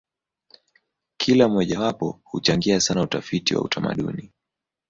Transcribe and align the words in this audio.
Kila 1.17 1.47
mojawapo 1.49 2.21
huchangia 2.23 2.81
sana 2.81 3.01
utafiti 3.01 3.55
wa 3.55 3.61
utamaduni. 3.61 4.31